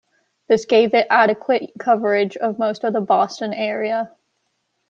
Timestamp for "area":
3.53-4.09